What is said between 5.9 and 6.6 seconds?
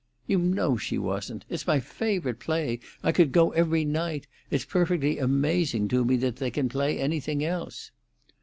me that they